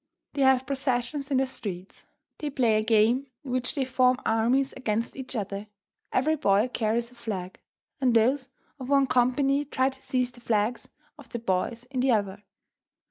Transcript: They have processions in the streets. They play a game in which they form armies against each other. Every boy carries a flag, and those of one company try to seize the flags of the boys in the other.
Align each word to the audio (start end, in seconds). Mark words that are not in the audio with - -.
They 0.33 0.41
have 0.41 0.65
processions 0.65 1.29
in 1.29 1.37
the 1.37 1.45
streets. 1.45 2.05
They 2.39 2.49
play 2.49 2.77
a 2.79 2.83
game 2.83 3.27
in 3.43 3.51
which 3.51 3.75
they 3.75 3.85
form 3.85 4.17
armies 4.25 4.73
against 4.73 5.15
each 5.15 5.35
other. 5.35 5.67
Every 6.11 6.35
boy 6.35 6.71
carries 6.73 7.11
a 7.11 7.13
flag, 7.13 7.59
and 7.99 8.15
those 8.15 8.49
of 8.79 8.89
one 8.89 9.05
company 9.05 9.63
try 9.63 9.89
to 9.89 10.01
seize 10.01 10.31
the 10.31 10.41
flags 10.41 10.89
of 11.19 11.29
the 11.29 11.37
boys 11.37 11.83
in 11.91 11.99
the 11.99 12.13
other. 12.13 12.43